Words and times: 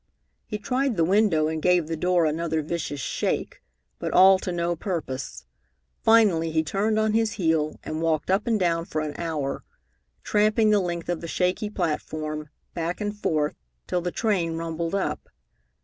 He 0.47 0.57
tried 0.57 0.97
the 0.97 1.03
window 1.05 1.47
and 1.47 1.61
gave 1.61 1.85
the 1.85 1.95
door 1.95 2.25
another 2.25 2.63
vicious 2.63 2.99
shake, 2.99 3.61
but 3.99 4.11
all 4.11 4.39
to 4.39 4.51
no 4.51 4.75
purpose. 4.75 5.45
Finally 6.01 6.49
he 6.49 6.63
turned 6.63 6.97
on 6.97 7.13
his 7.13 7.33
heel 7.33 7.77
and 7.83 8.01
walked 8.01 8.31
up 8.31 8.47
and 8.47 8.59
down 8.59 8.85
for 8.85 9.01
an 9.01 9.13
hour, 9.19 9.63
tramping 10.23 10.71
the 10.71 10.79
length 10.79 11.07
of 11.07 11.21
the 11.21 11.27
shaky 11.27 11.69
platform, 11.69 12.49
back 12.73 12.99
and 12.99 13.15
forth, 13.15 13.53
till 13.85 14.01
the 14.01 14.09
train 14.09 14.55
rumbled 14.57 14.95
up. 14.95 15.29